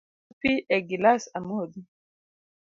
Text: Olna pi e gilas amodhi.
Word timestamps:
Olna 0.07 0.33
pi 0.41 0.51
e 0.75 0.77
gilas 0.87 1.23
amodhi. 1.37 1.81